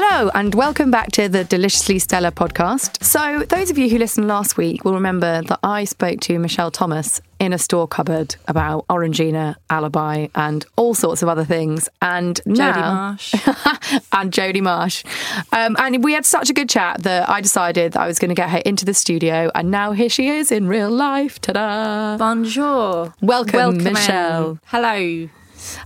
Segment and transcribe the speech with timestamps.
[0.00, 3.02] Hello, and welcome back to the Deliciously Stella podcast.
[3.02, 6.70] So, those of you who listened last week will remember that I spoke to Michelle
[6.70, 11.88] Thomas in a store cupboard about Orangina, Alibi, and all sorts of other things.
[12.00, 13.34] And now, Jodie Marsh.
[14.12, 15.02] and Jodie Marsh.
[15.50, 18.28] Um, and we had such a good chat that I decided that I was going
[18.28, 19.50] to get her into the studio.
[19.56, 21.40] And now here she is in real life.
[21.40, 22.16] Ta da!
[22.18, 23.14] Bonjour.
[23.20, 24.60] Welcome, Michelle.
[24.66, 25.28] Hello.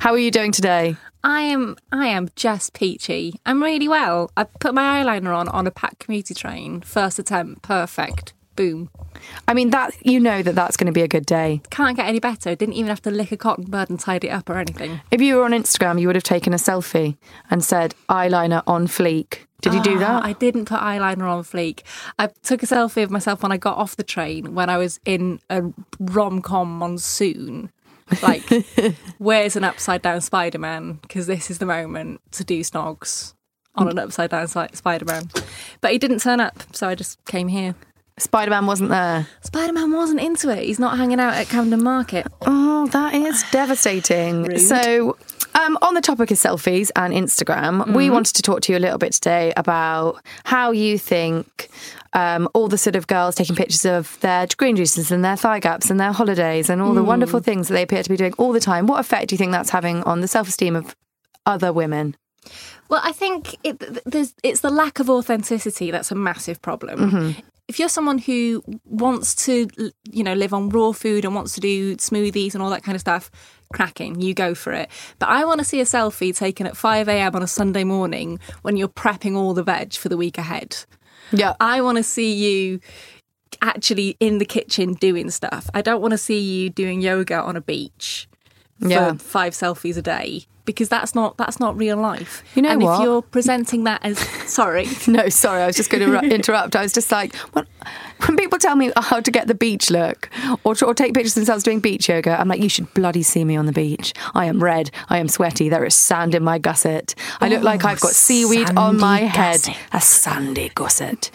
[0.01, 0.99] How are you doing today?
[1.25, 3.35] I am I am just peachy.
[3.47, 4.31] I'm really well.
[4.37, 6.81] I put my eyeliner on on a packed commuter train.
[6.81, 8.33] First attempt, perfect.
[8.55, 8.91] Boom.
[9.49, 11.63] I mean, that you know that that's going to be a good day.
[11.71, 12.55] Can't get any better.
[12.55, 15.01] Didn't even have to lick a cotton bud and tidy it up or anything.
[15.11, 17.17] If you were on Instagram, you would have taken a selfie
[17.51, 19.47] and said eyeliner on fleek.
[19.63, 20.25] Did you do Ah, that?
[20.25, 21.81] I didn't put eyeliner on fleek.
[22.19, 24.99] I took a selfie of myself when I got off the train when I was
[25.07, 25.63] in a
[26.01, 27.71] rom com monsoon.
[28.21, 28.43] Like,
[29.19, 30.95] where's an upside down Spider Man?
[31.03, 33.35] Because this is the moment to do snogs
[33.75, 35.31] on an upside down Spider Man.
[35.81, 37.75] But he didn't turn up, so I just came here.
[38.19, 39.27] Spider Man wasn't there.
[39.41, 40.65] Spider Man wasn't into it.
[40.65, 42.27] He's not hanging out at Camden Market.
[42.43, 44.45] Oh, that is devastating.
[44.45, 44.61] Rude.
[44.61, 45.17] So,
[45.55, 48.81] um, on the topic of selfies and Instagram, we wanted to talk to you a
[48.81, 51.71] little bit today about how you think
[52.13, 55.61] um, all the sort of girls taking pictures of their green juices and their thigh
[55.61, 58.35] gaps and their holidays and all the wonderful things that they appear to be doing
[58.35, 58.87] all the time.
[58.87, 60.95] What effect do you think that's having on the self esteem of
[61.47, 62.17] other women?
[62.89, 67.35] Well, I think it, there's, it's the lack of authenticity that's a massive problem.
[67.69, 69.69] If you're someone who wants to,
[70.11, 72.95] you know, live on raw food and wants to do smoothies and all that kind
[72.95, 73.31] of stuff,
[73.73, 74.91] cracking, you go for it.
[75.19, 77.35] But I want to see a selfie taken at 5 a.m.
[77.35, 80.85] on a Sunday morning when you're prepping all the veg for the week ahead.
[81.33, 81.55] Yeah.
[81.61, 82.81] I want to see you
[83.61, 85.69] actually in the kitchen doing stuff.
[85.75, 88.29] I don't want to see you doing yoga on a beach
[88.81, 89.15] for Yeah.
[89.15, 92.43] five selfies a day because that's not that's not real life.
[92.55, 93.01] You know and what?
[93.01, 94.19] if you're presenting that as
[94.51, 96.77] sorry, No, sorry, I was just going to interrupt.
[96.77, 97.67] I was just like, when,
[98.27, 100.31] when people tell me how to get the beach look
[100.65, 103.45] or, or take pictures of themselves doing beach yoga, I'm like, you should bloody see
[103.45, 104.13] me on the beach.
[104.35, 104.91] I am red.
[105.09, 105.69] I am sweaty.
[105.69, 107.15] There is sand in my gusset.
[107.41, 109.63] I look like I've got oh, seaweed on my head.
[109.63, 109.77] gusset.
[109.93, 111.31] A sandy gusset.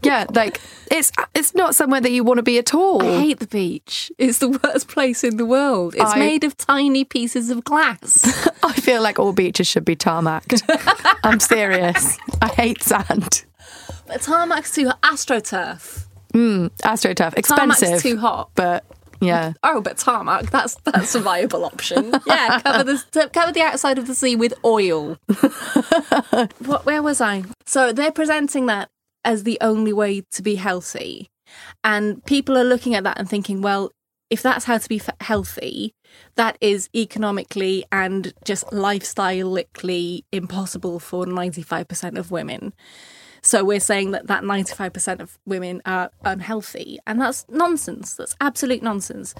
[0.02, 0.60] yeah, like
[0.90, 3.02] it's it's not somewhere that you want to be at all.
[3.02, 4.10] I hate the beach.
[4.18, 5.94] It's the worst place in the world.
[5.94, 8.22] It's I- made of tiny pieces of glass.
[8.72, 10.62] I feel like all beaches should be tarmacked.
[11.24, 12.18] I'm serious.
[12.40, 13.44] I hate sand.
[14.06, 16.06] but tarmac's too astroturf.
[16.32, 17.88] Hmm, AstroTurf, expensive.
[17.88, 18.50] Tarmac's too hot.
[18.54, 18.84] But
[19.20, 19.52] yeah.
[19.62, 22.12] Oh, but tarmac, that's that's a viable option.
[22.26, 25.18] Yeah, cover the cover the outside of the sea with oil.
[26.60, 27.44] what where was I?
[27.66, 28.88] So they're presenting that
[29.24, 31.28] as the only way to be healthy.
[31.84, 33.90] And people are looking at that and thinking, well,
[34.30, 35.92] if that's how to be f- healthy,
[36.34, 42.72] that is economically and just lifestyleically impossible for 95% of women.
[43.44, 47.00] So we're saying that that 95% of women are unhealthy.
[47.08, 48.14] And that's nonsense.
[48.14, 49.34] That's absolute nonsense.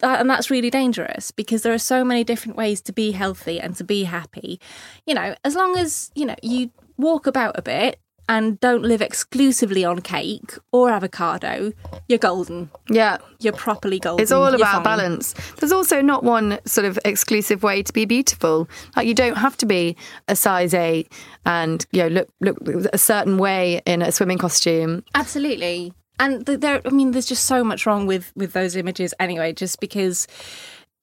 [0.00, 3.74] And that's really dangerous because there are so many different ways to be healthy and
[3.74, 4.60] to be happy.
[5.04, 7.98] You know, as long as, you know, you walk about a bit
[8.30, 11.72] and don't live exclusively on cake or avocado,
[12.08, 12.70] you're golden.
[12.88, 13.18] Yeah.
[13.40, 14.22] You're properly golden.
[14.22, 14.82] It's all You're about fine.
[14.84, 15.34] balance.
[15.58, 18.68] There's also not one sort of exclusive way to be beautiful.
[18.94, 19.96] Like you don't have to be
[20.28, 21.12] a size eight
[21.44, 22.58] and you know look look
[22.92, 25.02] a certain way in a swimming costume.
[25.16, 25.92] Absolutely.
[26.20, 29.54] And there, I mean, there's just so much wrong with with those images anyway.
[29.54, 30.28] Just because,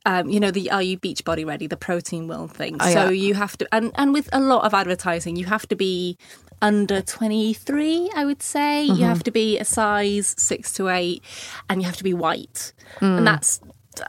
[0.08, 2.78] um, you know, the are you beach body ready, the protein world thing.
[2.80, 3.10] Oh, so yeah.
[3.10, 6.18] you have to, and and with a lot of advertising, you have to be
[6.60, 8.84] under 23 i would say.
[8.84, 11.22] You have to be a size 6 to 8
[11.70, 12.74] and you have to be white.
[13.00, 13.62] And that's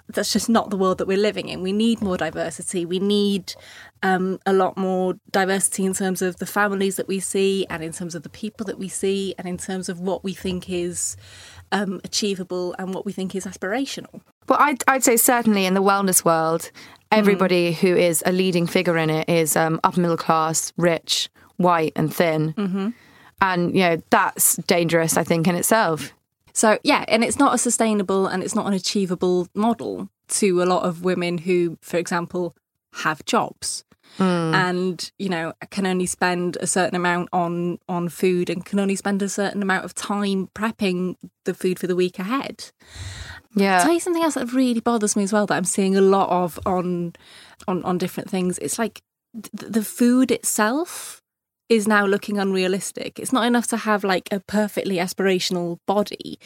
[0.08, 1.62] that's just not the world that we're living in.
[1.62, 2.86] We need more diversity.
[2.86, 3.54] We need
[4.02, 7.92] um, a lot more diversity in terms of the families that we see and in
[7.92, 11.16] terms of the people that we see and in terms of what we think is
[11.72, 15.82] um, achievable and what we think is aspirational Well, I'd, I'd say certainly in the
[15.82, 16.70] wellness world,
[17.12, 21.92] everybody who is a leading figure in it is um, upper middle class, rich, white,
[21.96, 22.54] and thin.
[22.54, 22.88] Mm-hmm.
[23.40, 26.12] And you know that's dangerous, I think, in itself.
[26.52, 30.64] So yeah, and it's not a sustainable and it's not an achievable model to a
[30.64, 32.56] lot of women who, for example,
[32.94, 33.84] have jobs.
[34.18, 34.52] Hmm.
[34.52, 38.96] and you know can only spend a certain amount on on food and can only
[38.96, 42.72] spend a certain amount of time prepping the food for the week ahead.
[43.54, 43.78] Yeah.
[43.78, 46.00] I'll tell you something else that really bothers me as well that I'm seeing a
[46.00, 47.14] lot of on
[47.68, 48.58] on on different things.
[48.58, 49.02] It's like
[49.34, 51.22] th- the food itself
[51.68, 53.18] is now looking unrealistic.
[53.18, 56.38] It's not enough to have like a perfectly aspirational body.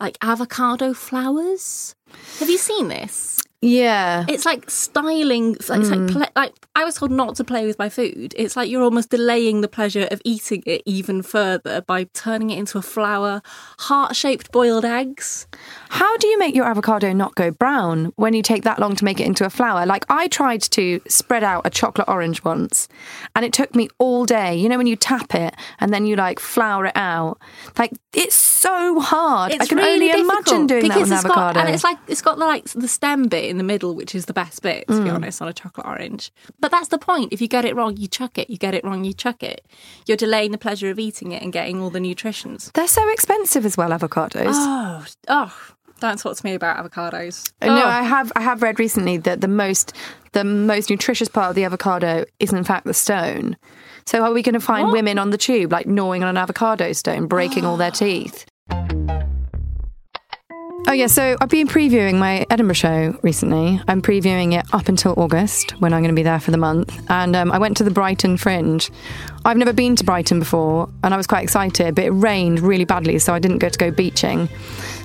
[0.00, 1.94] Like avocado flowers.
[2.38, 3.40] Have you seen this?
[3.62, 4.24] Yeah.
[4.26, 5.54] It's like styling.
[5.54, 6.10] It's like, it's like, mm.
[6.10, 8.32] pla like I was told not to play with my food.
[8.34, 12.58] It's like you're almost delaying the pleasure of eating it even further by turning it
[12.58, 13.42] into a flower.
[13.80, 15.46] Heart-shaped boiled eggs.
[15.90, 19.04] How do you make your avocado not go brown when you take that long to
[19.04, 19.84] make it into a flower?
[19.84, 22.88] Like I tried to spread out a chocolate orange once
[23.36, 24.56] and it took me all day.
[24.56, 27.38] You know when you tap it and then you like flour it out.
[27.78, 29.52] Like it's so hard.
[29.60, 31.54] I can only imagine doing that with an it's avocado.
[31.54, 34.14] Got, and it's like it's got the like the stem bit in the middle, which
[34.14, 35.04] is the best bit, to Mm.
[35.04, 36.32] be honest, on a chocolate orange.
[36.58, 37.32] But that's the point.
[37.32, 38.48] If you get it wrong, you chuck it.
[38.50, 39.66] You get it wrong, you chuck it.
[40.06, 42.70] You're delaying the pleasure of eating it and getting all the nutritions.
[42.74, 44.52] They're so expensive as well, avocados.
[44.54, 45.54] Oh, oh!
[46.00, 47.52] Don't talk to me about avocados.
[47.60, 47.86] Uh, No, Oh.
[47.86, 49.92] I have I have read recently that the most
[50.32, 53.56] the most nutritious part of the avocado is in fact the stone.
[54.06, 54.92] So are we going to find What?
[54.94, 58.46] women on the tube like gnawing on an avocado stone, breaking all their teeth?
[60.90, 63.80] Oh yeah, so I've been previewing my Edinburgh show recently.
[63.86, 67.08] I'm previewing it up until August when I'm going to be there for the month,
[67.08, 68.90] and um, I went to the Brighton Fringe.
[69.44, 72.84] I've never been to Brighton before, and I was quite excited, but it rained really
[72.84, 74.48] badly, so I didn't get to go beaching.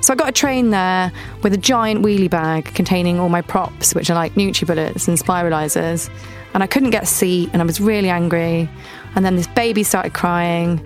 [0.02, 1.12] So I got a train there
[1.44, 6.10] with a giant wheelie bag containing all my props, which are like NutriBullets and spiralizers,
[6.56, 8.68] and I couldn't get a seat, and I was really angry.
[9.16, 10.86] And then this baby started crying,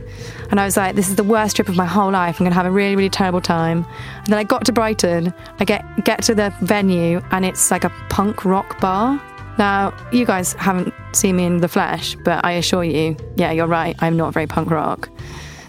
[0.51, 2.39] and I was like, "This is the worst trip of my whole life.
[2.39, 3.85] I'm going to have a really, really terrible time."
[4.17, 5.33] And then I got to Brighton.
[5.59, 9.19] I get get to the venue, and it's like a punk rock bar.
[9.57, 13.67] Now, you guys haven't seen me in the flesh, but I assure you, yeah, you're
[13.67, 13.93] right.
[13.99, 15.09] I'm not very punk rock.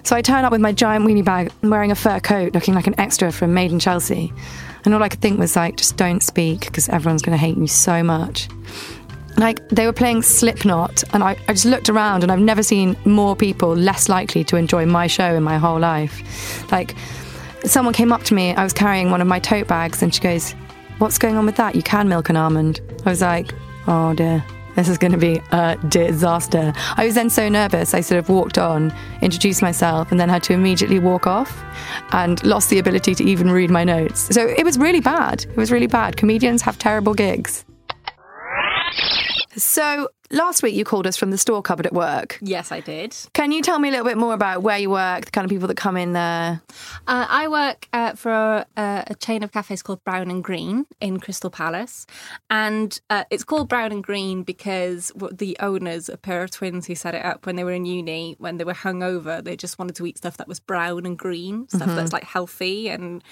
[0.04, 2.86] So I turn up with my giant weenie bag, wearing a fur coat, looking like
[2.86, 4.32] an extra from Made in Chelsea.
[4.84, 7.56] And all I could think was like, just don't speak because everyone's going to hate
[7.56, 8.48] you so much.
[9.36, 12.96] Like they were playing Slipknot, and I, I just looked around, and I've never seen
[13.04, 16.70] more people less likely to enjoy my show in my whole life.
[16.70, 16.94] Like
[17.64, 20.20] someone came up to me, I was carrying one of my tote bags, and she
[20.20, 20.52] goes,
[20.98, 21.74] "What's going on with that?
[21.74, 23.52] You can milk an almond." I was like,
[23.86, 24.44] "Oh dear."
[24.76, 26.72] This is going to be a disaster.
[26.96, 30.44] I was then so nervous, I sort of walked on, introduced myself, and then had
[30.44, 31.62] to immediately walk off
[32.12, 34.32] and lost the ability to even read my notes.
[34.32, 35.44] So it was really bad.
[35.44, 36.16] It was really bad.
[36.16, 37.64] Comedians have terrible gigs.
[39.56, 42.38] So last week you called us from the store cupboard at work.
[42.40, 43.16] Yes, I did.
[43.32, 45.50] Can you tell me a little bit more about where you work, the kind of
[45.50, 46.62] people that come in there?
[47.06, 51.18] Uh, I work uh, for a, a chain of cafes called Brown and Green in
[51.18, 52.06] Crystal Palace,
[52.48, 56.94] and uh, it's called Brown and Green because the owners, a pair of twins who
[56.94, 59.96] set it up when they were in uni, when they were hungover, they just wanted
[59.96, 63.24] to eat stuff that was brown and green, stuff that's like healthy and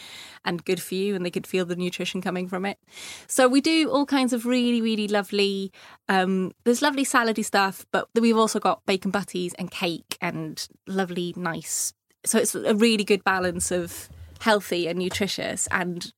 [0.45, 2.79] and good for you, and they could feel the nutrition coming from it.
[3.27, 5.73] So we do all kinds of really, really lovely.
[6.09, 11.35] Um, there's lovely salady stuff, but we've also got bacon butties and cake and lovely,
[11.37, 11.93] nice
[12.25, 14.09] so it's a really good balance of
[14.41, 16.13] healthy and nutritious and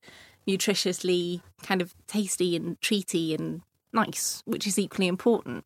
[0.47, 3.63] nutritiously kind of tasty and treaty and
[3.93, 5.65] nice, which is equally important.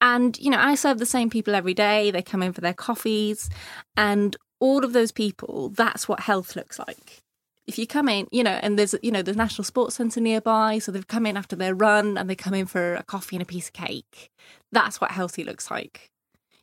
[0.00, 2.10] And, you know, I serve the same people every day.
[2.10, 3.48] They come in for their coffees.
[3.96, 7.22] And all of those people, that's what health looks like.
[7.66, 10.78] If you come in, you know, and there's, you know, there's National Sports Centre nearby.
[10.78, 13.42] So they've come in after their run and they come in for a coffee and
[13.42, 14.30] a piece of cake.
[14.72, 16.10] That's what healthy looks like.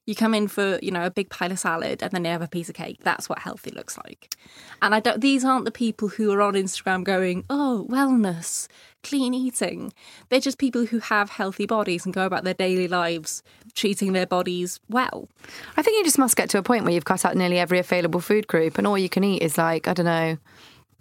[0.10, 2.42] You come in for, you know, a big pile of salad and then you have
[2.42, 2.98] a piece of cake.
[3.04, 4.36] That's what healthy looks like.
[4.82, 8.68] And I don't these aren't the people who are on Instagram going, "Oh, wellness,
[9.04, 9.94] clean eating."
[10.30, 13.44] They're just people who have healthy bodies and go about their daily lives
[13.76, 15.30] treating their bodies well.
[15.78, 17.78] I think you just must get to a point where you've cut out nearly every
[17.78, 20.40] available food group, and all you can eat is like I don't know,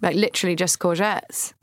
[0.02, 1.55] like literally just courgettes.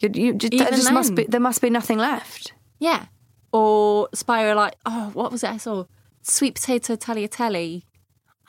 [0.00, 2.52] You, you just, there Even just must be there must be nothing left.
[2.78, 3.06] Yeah.
[3.52, 5.84] Or spiral like Oh, what was it I saw?
[6.22, 7.82] Sweet potato tagliatelle.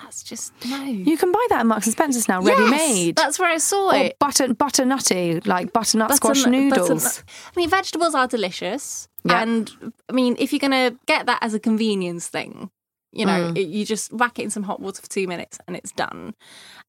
[0.02, 0.84] That's just no.
[0.84, 3.16] You can buy that at Marks and Spencer's now, ready Yes, made.
[3.16, 4.18] That's where I saw or it.
[4.20, 6.90] butter butternutty, like butternut squash noodles.
[6.90, 7.24] butternut-
[7.56, 9.42] I mean, vegetables are delicious, Yeah.
[9.44, 12.72] and I mean, if you're gonna get that as a convenience thing,
[13.12, 13.58] you know, Mm.
[13.58, 16.34] it- you just whack it in some hot water for two minutes and it's done.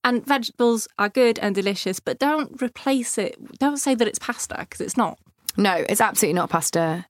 [0.04, 3.36] And vegetables are good and delicious, but don't replace it.
[3.58, 5.18] Don't say that it's pasta because it's not.
[5.56, 7.06] No, it's absolutely not pasta.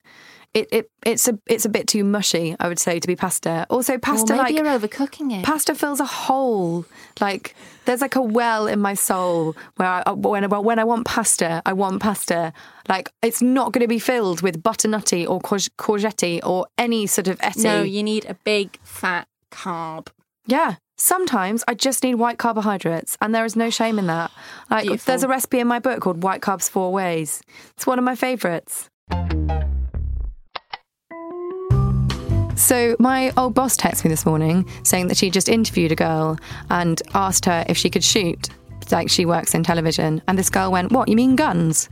[0.55, 3.67] It, it it's a it's a bit too mushy, I would say, to be pasta.
[3.71, 5.45] Also, pasta maybe like you're overcooking it.
[5.45, 6.85] pasta fills a hole.
[7.21, 7.55] Like
[7.87, 11.07] there's like a well in my soul where I, uh, when I, when I want
[11.07, 12.53] pasta, I want pasta.
[12.89, 17.29] Like it's not going to be filled with butternutty or courge- courgette or any sort
[17.29, 17.63] of etty.
[17.63, 20.09] no, you need a big fat carb.
[20.47, 20.77] Yeah.
[20.99, 24.31] Sometimes I just need white carbohydrates, and there is no shame in that.
[24.71, 25.05] Like, Beautiful.
[25.11, 27.43] there's a recipe in my book called White Carbs Four Ways.
[27.75, 28.89] It's one of my favourites.
[32.57, 36.39] So, my old boss texted me this morning saying that she just interviewed a girl
[36.71, 38.49] and asked her if she could shoot.
[38.91, 40.23] Like, she works in television.
[40.29, 41.89] And this girl went, What, you mean guns?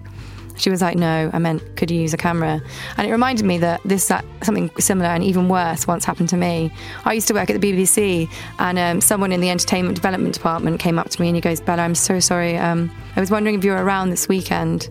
[0.60, 2.60] She was like, No, I meant, could you use a camera?
[2.98, 6.36] And it reminded me that this that something similar and even worse once happened to
[6.36, 6.70] me.
[7.04, 10.78] I used to work at the BBC, and um, someone in the entertainment development department
[10.78, 12.58] came up to me and he goes, Bella, I'm so sorry.
[12.58, 14.90] Um, I was wondering if you were around this weekend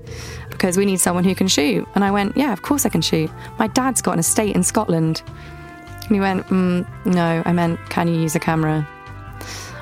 [0.49, 1.87] because we need someone who can shoot.
[1.93, 3.29] And I went, Yeah, of course I can shoot.
[3.59, 5.21] My dad's got an estate in Scotland.
[6.09, 8.87] And he went, mm, No, I meant, can you use a camera?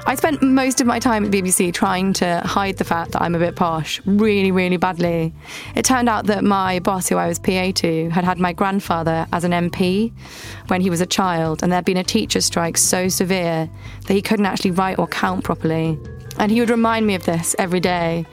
[0.06, 3.36] I spent most of my time at BBC trying to hide the fact that I'm
[3.36, 5.34] a bit posh, really, really badly.
[5.76, 9.28] It turned out that my boss, who I was PA to, had had my grandfather
[9.34, 10.14] as an MP
[10.68, 13.70] when he was a child, and there'd been a teacher strike so severe
[14.06, 16.00] that he couldn't actually write or count properly.
[16.40, 18.26] And he would remind me of this every day.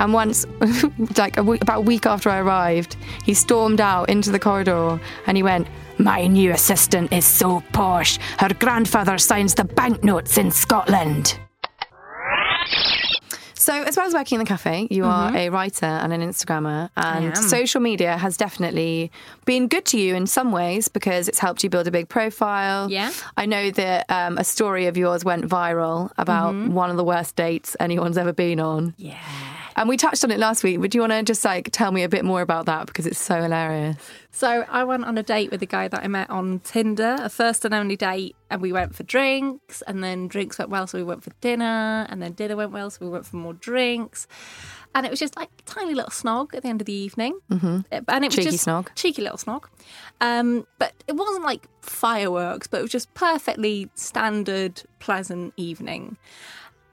[0.00, 0.46] And once,
[1.16, 5.00] like a week, about a week after I arrived, he stormed out into the corridor
[5.26, 5.66] and he went,
[5.98, 8.18] My new assistant is so posh.
[8.38, 11.38] Her grandfather signs the banknotes in Scotland.
[13.54, 16.90] So, as well as working in the cafe, you are a writer and an Instagrammer,
[16.96, 19.12] and social media has definitely
[19.44, 22.90] been good to you in some ways because it's helped you build a big profile.
[22.90, 23.12] Yeah.
[23.36, 27.36] I know that um, a story of yours went viral about one of the worst
[27.36, 28.94] dates anyone's ever been on.
[28.96, 29.16] Yeah.
[29.82, 30.78] And we touched on it last week.
[30.78, 33.18] Would you want to just like tell me a bit more about that because it's
[33.18, 33.96] so hilarious?
[34.30, 37.28] So I went on a date with a guy that I met on Tinder, a
[37.28, 40.98] first and only date, and we went for drinks, and then drinks went well, so
[40.98, 44.28] we went for dinner, and then dinner went well, so we went for more drinks.
[44.94, 47.40] And it was just like a tiny little snog at the end of the evening.
[47.50, 47.80] Mm-hmm.
[48.06, 48.86] And it was Cheeky just snog.
[48.94, 49.64] cheeky little snog.
[50.20, 56.18] Um, but it wasn't like fireworks, but it was just perfectly standard, pleasant evening.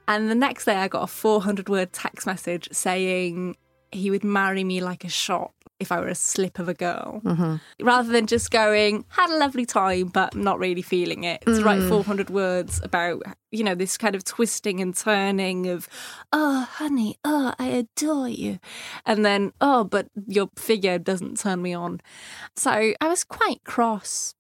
[0.10, 3.56] And the next day, I got a 400 word text message saying
[3.92, 7.22] he would marry me like a shot if I were a slip of a girl.
[7.24, 7.86] Mm-hmm.
[7.86, 11.42] Rather than just going, had a lovely time, but not really feeling it.
[11.46, 11.90] To write mm-hmm.
[11.90, 15.88] 400 words about, you know, this kind of twisting and turning of,
[16.34, 18.60] oh, honey, oh, I adore you.
[19.06, 22.02] And then, oh, but your figure doesn't turn me on.
[22.56, 24.34] So I was quite cross.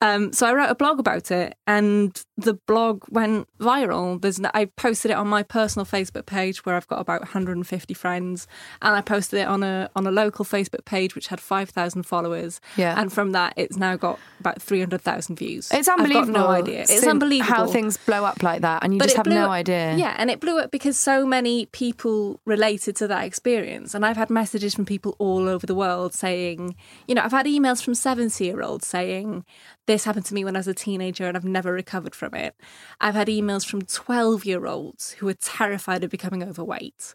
[0.00, 4.20] Um, so I wrote a blog about it, and the blog went viral.
[4.20, 7.94] There's no, I posted it on my personal Facebook page where I've got about 150
[7.94, 8.48] friends,
[8.80, 12.60] and I posted it on a on a local Facebook page which had 5,000 followers.
[12.76, 12.98] Yeah.
[13.00, 15.70] and from that, it's now got about 300,000 views.
[15.72, 16.32] It's unbelievable.
[16.32, 16.80] No idea.
[16.82, 19.50] It's unbelievable how things blow up like that, and you but just have no up-
[19.50, 19.94] idea.
[19.96, 23.94] Yeah, and it blew up because so many people related to that experience.
[23.94, 26.74] And I've had messages from people all over the world saying,
[27.06, 29.41] you know, I've had emails from 70 year olds saying,
[29.86, 32.54] this happened to me when I was a teenager and I've never recovered from it.
[33.00, 37.14] I've had emails from 12 year olds who are terrified of becoming overweight.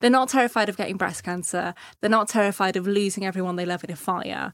[0.00, 1.74] They're not terrified of getting breast cancer.
[2.00, 4.52] They're not terrified of losing everyone they love in a fire.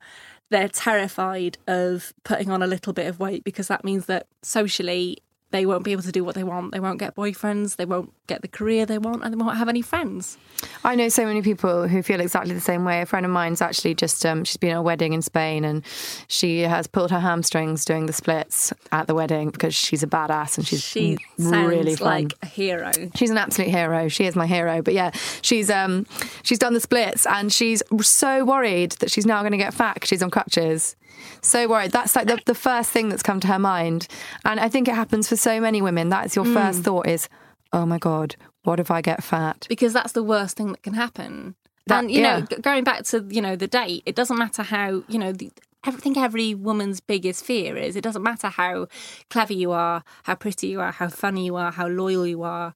[0.50, 5.18] They're terrified of putting on a little bit of weight because that means that socially
[5.52, 6.72] they won't be able to do what they want.
[6.72, 7.76] They won't get boyfriends.
[7.76, 10.36] They won't get the career they want, and they won't have any friends.
[10.84, 13.00] I know so many people who feel exactly the same way.
[13.02, 15.84] A friend of mine's actually just um, she's been at a wedding in Spain and
[16.28, 20.56] she has pulled her hamstrings doing the splits at the wedding because she's a badass
[20.58, 22.06] and she's She really fun.
[22.06, 22.92] like a hero.
[23.16, 24.08] She's an absolute hero.
[24.08, 24.82] She is my hero.
[24.82, 25.10] But yeah,
[25.42, 26.06] she's um
[26.44, 29.98] she's done the splits and she's so worried that she's now going to get fat
[30.06, 30.94] she's on crutches.
[31.40, 31.90] So worried.
[31.92, 34.06] That's like the, the first thing that's come to her mind.
[34.44, 36.08] And I think it happens for so many women.
[36.08, 36.54] That's your Mm.
[36.54, 37.28] first thought is,
[37.72, 39.66] oh my God, what if I get fat?
[39.68, 41.54] because that's the worst thing that can happen.
[41.86, 42.38] That- and you yeah.
[42.40, 45.32] know, going back to you know the date, it doesn't matter how you know.
[45.32, 45.50] The,
[45.84, 48.86] I think every woman's biggest fear is it doesn't matter how
[49.30, 52.72] clever you are, how pretty you are, how funny you are, how loyal you are.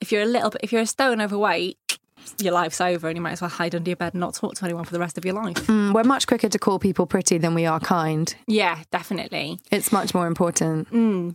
[0.00, 1.76] If you're a little bit, if you're a stone overweight,
[2.38, 4.54] your life's over, and you might as well hide under your bed and not talk
[4.56, 5.54] to anyone for the rest of your life.
[5.66, 8.34] Mm, We're much quicker to call people pretty than we are kind.
[8.46, 9.58] Yeah, definitely.
[9.70, 10.88] It's much more important.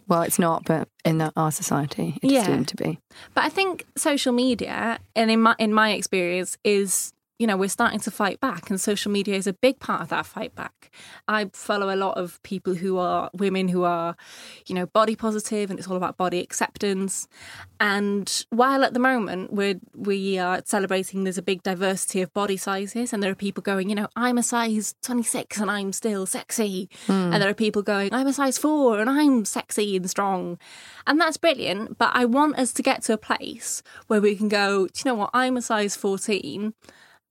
[0.08, 2.36] Well, it's not, but in our society, it's Mm.
[2.36, 2.48] Yeah.
[2.48, 3.00] deemed to be.
[3.34, 7.68] But I think social media, and in my in my experience, is you know, we're
[7.68, 10.92] starting to fight back, and social media is a big part of that fight back.
[11.28, 14.16] I follow a lot of people who are women who are,
[14.68, 17.28] you know, body positive, and it's all about body acceptance.
[17.80, 22.56] And while at the moment we're we are celebrating there's a big diversity of body
[22.56, 26.28] sizes, and there are people going, you know, I'm a size 26 and I'm still
[26.28, 27.12] sexy, hmm.
[27.12, 30.60] and there are people going, I'm a size four and I'm sexy and strong,
[31.08, 31.98] and that's brilliant.
[31.98, 35.12] But I want us to get to a place where we can go, do you
[35.12, 35.32] know what?
[35.34, 36.74] I'm a size 14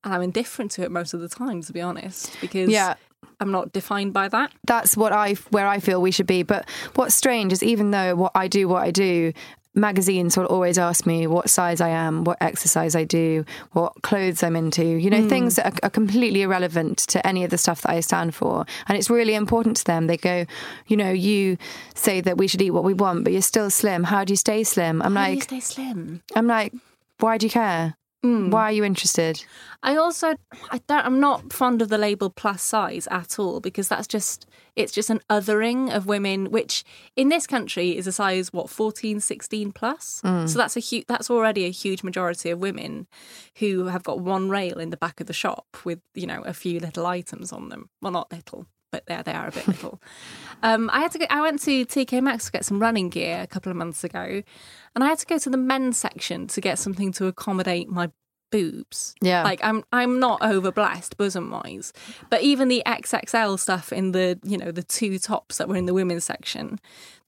[0.04, 2.94] and I'm indifferent to it most of the time, to be honest, because Yeah.
[3.40, 4.52] I'm not defined by that.
[4.66, 6.42] that's what I where I feel we should be.
[6.42, 9.32] But what's strange is even though what I do, what I do,
[9.74, 14.42] magazines will always ask me what size I am, what exercise I do, what clothes
[14.42, 14.84] I'm into.
[14.84, 15.28] You know, hmm.
[15.28, 18.64] things that are, are completely irrelevant to any of the stuff that I stand for,
[18.86, 20.06] and it's really important to them.
[20.06, 20.44] They go,
[20.86, 21.56] you know, you
[21.94, 24.04] say that we should eat what we want, but you're still slim.
[24.04, 25.02] How do you stay slim?
[25.02, 26.22] I'm How do you like, stay slim?
[26.36, 26.72] I'm like,
[27.18, 27.96] why do you care?
[28.22, 28.50] Hmm.
[28.50, 29.44] Why are you interested?
[29.82, 30.36] I also
[30.70, 34.46] I don't I'm not fond of the label plus size at all because that's just
[34.76, 36.84] it's just an othering of women which
[37.16, 40.20] in this country is a size what 14 16 plus?
[40.22, 40.46] Hmm.
[40.46, 43.08] So that's a huge that's already a huge majority of women
[43.58, 46.54] who have got one rail in the back of the shop with you know a
[46.54, 47.90] few little items on them.
[48.00, 50.00] Well not little but they they are a bit little
[50.62, 53.40] um, I had to go, I went to TK Maxx to get some running gear
[53.42, 54.42] a couple of months ago
[54.94, 58.10] and I had to go to the men's section to get something to accommodate my
[58.52, 59.16] boobs.
[59.20, 59.42] Yeah.
[59.42, 61.92] Like I'm I'm not over blessed bosom wise.
[62.30, 65.86] But even the XXL stuff in the, you know, the two tops that were in
[65.86, 66.78] the women's section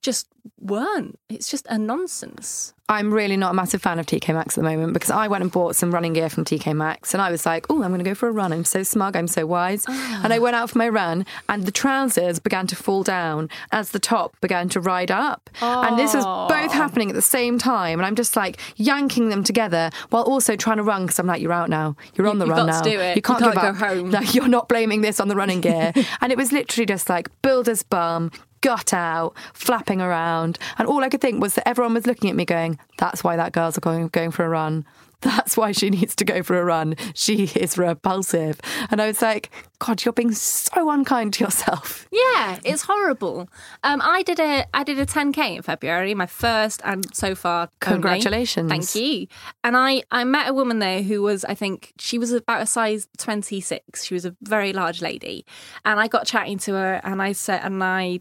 [0.05, 0.27] just
[0.59, 1.19] weren't.
[1.29, 2.73] It's just a nonsense.
[2.87, 5.41] I'm really not a massive fan of TK Maxx at the moment because I went
[5.41, 7.97] and bought some running gear from TK Maxx and I was like, oh, I'm going
[7.97, 8.53] to go for a run.
[8.53, 9.15] I'm so smug.
[9.15, 9.85] I'm so wise.
[9.87, 10.21] Ah.
[10.23, 13.89] And I went out for my run and the trousers began to fall down as
[13.89, 15.49] the top began to ride up.
[15.61, 16.47] And this was ah.
[16.47, 17.97] both happening at the same time.
[17.97, 21.41] And I'm just like yanking them together while also trying to run because I'm like,
[21.41, 21.95] you're out now.
[22.13, 22.81] You're on the you've run got now.
[22.81, 23.15] to do it.
[23.15, 23.75] You can't, You can't give go up.
[23.77, 24.11] home.
[24.15, 25.91] No, you're not blaming this on the running gear.
[26.21, 28.31] and it was literally just like builder's bum,
[28.65, 30.57] gut out, flapping around.
[30.79, 33.35] And all I could think was that everyone was looking at me going, that's why
[33.35, 34.85] that girl's going, going for a run.
[35.21, 36.95] That's why she needs to go for a run.
[37.15, 38.59] She is repulsive.
[38.91, 42.07] And I was like, God, you're being so unkind to yourself.
[42.35, 43.49] Yeah, it's horrible.
[43.83, 47.61] Um, I did a I did a 10k in February, my first and so far.
[47.61, 47.69] only.
[47.79, 48.69] Congratulations.
[48.69, 49.27] Thank you.
[49.63, 52.65] And I I met a woman there who was I think she was about a
[52.65, 54.03] size 26.
[54.03, 55.45] She was a very large lady,
[55.85, 58.19] and I got chatting to her, and I said and I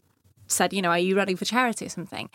[0.55, 2.31] said, you know, are you running for charity or something?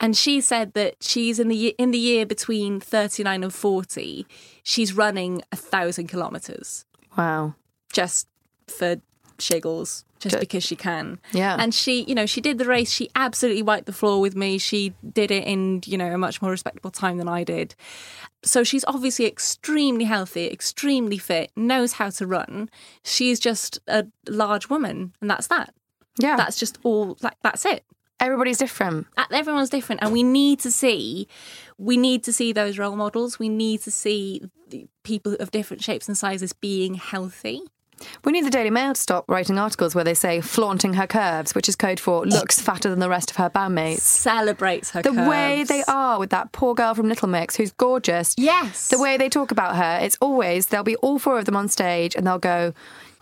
[0.00, 4.26] And she said that she's in the in the year between 39 and 40,
[4.62, 6.84] she's running a thousand kilometers
[7.16, 7.54] Wow.
[7.92, 8.26] just
[8.68, 8.96] for
[9.38, 11.18] shiggles, just Ju- because she can.
[11.32, 11.56] Yeah.
[11.58, 12.90] And she, you know, she did the race.
[12.90, 14.58] She absolutely wiped the floor with me.
[14.58, 17.74] She did it in, you know, a much more respectable time than I did.
[18.44, 22.68] So she's obviously extremely healthy, extremely fit, knows how to run.
[23.02, 25.74] She's just a large woman, and that's that.
[26.16, 26.36] Yeah.
[26.36, 27.16] That's just all.
[27.22, 27.84] Like that's it.
[28.18, 29.06] Everybody's different.
[29.32, 31.26] Everyone's different, and we need to see,
[31.78, 33.38] we need to see those role models.
[33.38, 34.42] We need to see
[35.04, 37.62] people of different shapes and sizes being healthy.
[38.24, 41.54] We need the Daily Mail to stop writing articles where they say flaunting her curves,
[41.54, 44.00] which is code for looks fatter than the rest of her bandmates.
[44.00, 48.34] Celebrates her The way they are with that poor girl from Little Mix who's gorgeous.
[48.38, 48.88] Yes.
[48.88, 51.68] The way they talk about her, it's always, there'll be all four of them on
[51.68, 52.72] stage and they'll go,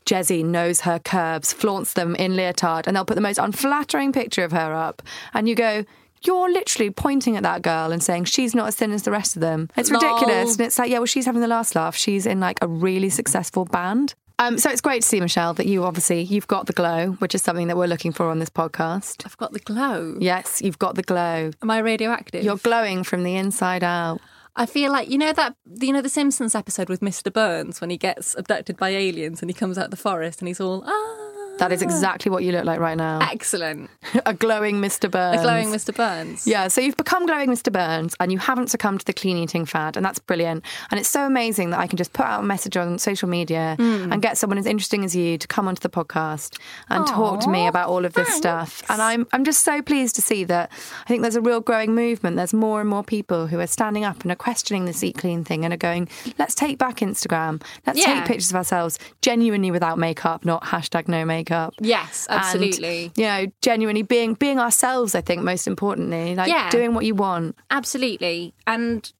[0.09, 4.43] Jesy knows her curves, flaunts them in leotard, and they'll put the most unflattering picture
[4.43, 5.03] of her up.
[5.35, 5.85] And you go,
[6.23, 9.37] you're literally pointing at that girl and saying she's not as thin as the rest
[9.37, 9.69] of them.
[9.77, 10.01] It's Lol.
[10.01, 10.57] ridiculous.
[10.57, 11.95] And it's like, yeah, well, she's having the last laugh.
[11.95, 14.15] She's in like a really successful band.
[14.39, 17.35] Um, so it's great to see, Michelle, that you obviously you've got the glow, which
[17.35, 19.27] is something that we're looking for on this podcast.
[19.27, 20.17] I've got the glow.
[20.21, 21.51] Yes, you've got the glow.
[21.61, 22.43] Am I radioactive?
[22.43, 24.23] You're glowing from the inside out.
[24.59, 27.33] I feel like you know that you know the Simpsons episode with Mr.
[27.33, 30.49] Burns when he gets abducted by aliens and he comes out of the forest and
[30.49, 31.28] he's all ah.
[31.59, 33.19] That is exactly what you look like right now.
[33.21, 33.91] excellent.
[34.27, 35.11] a glowing Mr.
[35.11, 35.41] Burns.
[35.41, 35.95] A glowing Mr.
[35.95, 36.47] Burns.
[36.47, 37.73] Yeah, so you've become glowing Mr.
[37.73, 40.65] Burns and you haven't succumbed to the clean eating fad, and that's brilliant.
[40.91, 43.75] And it's so amazing that I can just put out a message on social media
[43.79, 44.13] Hmm.
[44.13, 47.49] and get someone as interesting as you to come onto the podcast and talk to
[47.49, 48.83] me about all of this stuff.
[48.89, 50.71] And I'm I'm just so pleased to see that
[51.05, 52.37] I think there's a real growing movement.
[52.37, 55.45] There's more and more people who are standing up and are questioning this eat clean
[55.45, 57.63] thing and are going, let's take back Instagram.
[57.87, 58.15] Let's Yeah.
[58.15, 61.48] take pictures of ourselves genuinely without makeup, not hashtag no makeup.
[61.81, 63.13] Yes, And, absolutely.
[63.17, 65.15] you know, genuinely being being ourselves.
[65.15, 66.71] I think most importantly, like Yeah.
[66.71, 67.57] doing what you want.
[67.71, 68.55] Absolutely.
[68.67, 69.11] And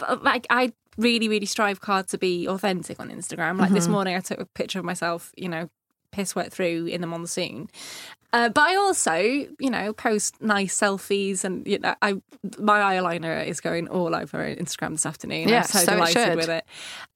[0.00, 3.58] uh, like I really, really strive hard to be authentic on Instagram.
[3.58, 5.70] Like this morning I took a picture of myself, you know,
[6.10, 7.68] piss wet through in the monsoon.
[8.32, 12.20] Uh, but I also, you know, post nice selfies, and you know, I
[12.58, 15.48] my eyeliner is going all over Instagram this afternoon.
[15.48, 16.36] Yeah, I'm so, so it delighted should.
[16.36, 16.64] with it.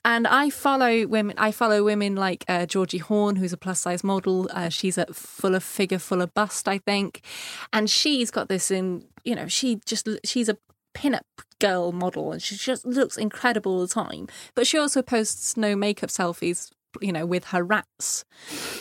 [0.05, 1.37] And I follow women.
[1.39, 4.49] I follow women like uh, Georgie Horne, who's a plus size model.
[4.53, 7.21] Uh, she's a fuller figure, fuller bust, I think,
[7.73, 9.05] and she's got this in.
[9.25, 10.57] You know, she just she's a
[10.95, 11.27] pin-up
[11.61, 14.29] girl model, and she just looks incredible all the time.
[14.55, 16.71] But she also posts no makeup selfies.
[17.01, 18.25] You know, with her rats,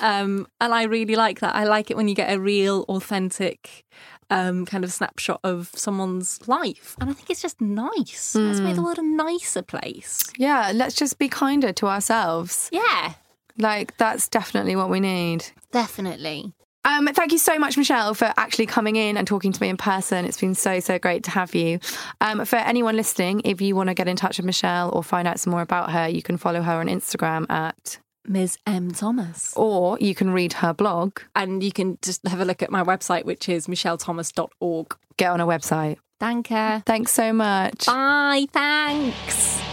[0.02, 1.56] um, and I really like that.
[1.56, 3.86] I like it when you get a real, authentic
[4.30, 8.36] um, kind of snapshot of someone's life, and I think it's just nice.
[8.36, 10.24] Let's make the world a nicer place.
[10.38, 12.69] Yeah, let's just be kinder to ourselves.
[12.71, 13.13] Yeah,
[13.58, 15.45] Like, that's definitely what we need.
[15.71, 16.54] definitely.
[16.84, 19.78] Um, thank you so much, Michelle, for actually coming in and talking to me in
[19.78, 20.26] person.
[20.26, 21.80] It's been so, so great to have you.
[22.22, 25.28] Um, for anyone listening, if you want to get in touch with Michelle or find
[25.28, 28.58] out some more about her, you can follow her on Instagram at, Ms.
[28.67, 28.91] M.
[28.91, 29.54] Thomas.
[29.56, 32.84] or you can read her blog, And you can just have a look at my
[32.84, 34.96] website, which is michellethomas.org.
[35.17, 35.98] get on her website.
[36.20, 36.84] Danke.
[36.86, 37.86] Thanks so much.
[37.88, 38.46] Bye.
[38.54, 39.71] Thanks.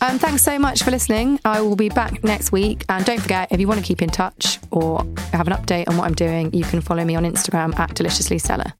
[0.00, 1.40] Um, thanks so much for listening.
[1.44, 2.84] I will be back next week.
[2.88, 4.98] And don't forget, if you want to keep in touch or
[5.32, 8.38] have an update on what I'm doing, you can follow me on Instagram at Deliciously
[8.38, 8.74] Stella.